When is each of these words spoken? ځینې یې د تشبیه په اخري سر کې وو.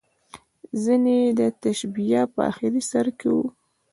ځینې 0.83 1.15
یې 1.23 1.29
د 1.39 1.41
تشبیه 1.61 2.21
په 2.33 2.39
اخري 2.51 2.81
سر 2.89 3.07
کې 3.19 3.27
وو. 3.35 3.45